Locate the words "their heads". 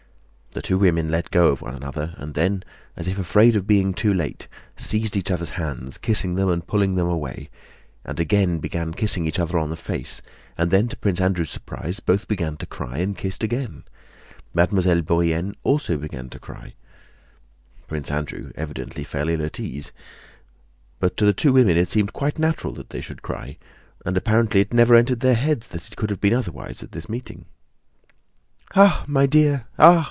25.21-25.69